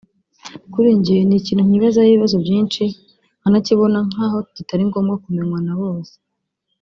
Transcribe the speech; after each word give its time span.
Kuri 0.71 0.89
njye 0.97 1.15
iki 1.25 1.45
kintu 1.45 1.63
nkibazaho 1.65 2.07
ibibazo 2.09 2.37
byinshi 2.45 2.83
nkanakibona 3.39 3.99
nkaho 4.09 4.37
kitari 4.55 4.83
ngommbwa 4.87 5.15
kumenywa 5.23 5.59
na 5.67 5.73
bose 5.81 6.13